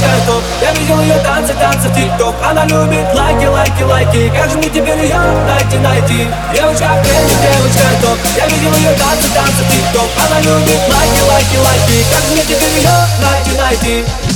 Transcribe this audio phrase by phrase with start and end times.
[0.00, 2.34] чертов Я видел ее танцы, танцы в тикток.
[2.42, 4.32] Она любит лайки, лайки, лайки.
[4.36, 6.28] Как же мне теперь ее найти, найти?
[6.54, 8.18] Девочка, крем, девочка, топ.
[8.36, 10.08] Я видел ее танцы, танцы в тикток.
[10.24, 11.96] Она любит лайки, лайки, лайки.
[12.12, 14.29] Как же мне теперь ее найти, найти?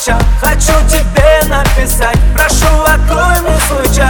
[0.00, 2.16] еще Хочу тебе написать.
[2.34, 4.09] Прошу, открой мне случай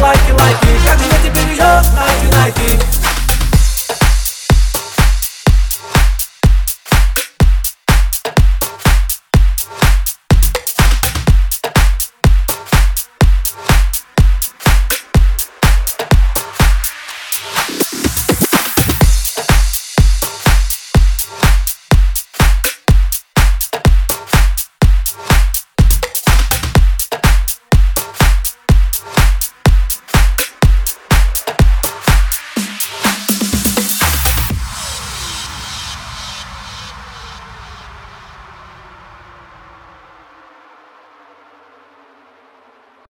[0.00, 0.61] like you like.